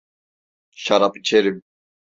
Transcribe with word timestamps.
Şarap 0.71 1.17
içerim… 1.17 1.63